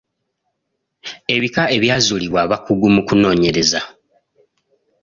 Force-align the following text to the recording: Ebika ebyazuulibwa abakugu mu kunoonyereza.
Ebika 1.35 1.63
ebyazuulibwa 1.75 2.39
abakugu 2.45 2.87
mu 2.95 3.01
kunoonyereza. 3.07 3.81